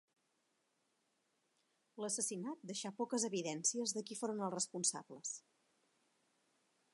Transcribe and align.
L'assassinat 2.03 2.65
deixà 2.71 2.91
poques 3.01 3.27
evidències 3.29 3.95
de 3.99 4.03
qui 4.09 4.19
foren 4.23 4.43
els 4.47 4.55
responsables. 4.57 5.35